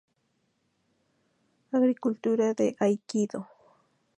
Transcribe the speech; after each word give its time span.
Arg. 1.73 2.55
de 2.57 2.75
Aikido. 2.79 3.47